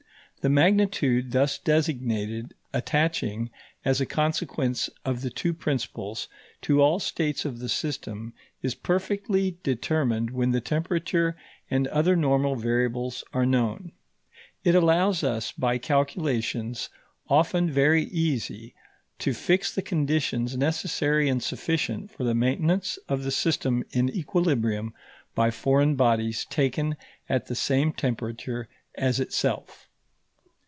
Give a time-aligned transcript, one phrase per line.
[0.41, 3.51] The magnitude thus designated, attaching,
[3.85, 6.27] as a consequence of the two principles,
[6.63, 8.33] to all states of the system,
[8.63, 11.37] is perfectly determined when the temperature
[11.69, 13.91] and other normal variables are known.
[14.63, 16.89] It allows us, by calculations
[17.29, 18.73] often very easy,
[19.19, 24.91] to fix the conditions necessary and sufficient for the maintenance of the system in equilibrium
[25.35, 26.97] by foreign bodies taken
[27.29, 29.87] at the same temperature as itself.